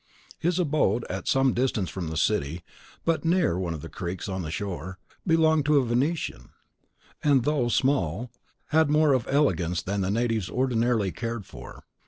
[0.39, 2.63] His abode, at some distance from the city,
[3.05, 6.49] but near one of the creeks on the shore, belonged to a Venetian,
[7.21, 8.31] and, though small,
[8.69, 11.83] had more of elegance than the natives ordinarily cared for.